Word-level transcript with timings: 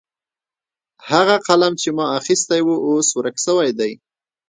هغه 1.09 1.35
قلم 1.47 1.73
چې 1.81 1.89
ما 1.97 2.05
اخیستی 2.19 2.61
و 2.65 2.69
اوس 2.87 3.07
ورک 3.17 3.35
سوی 3.45 3.69
دی. 3.79 3.91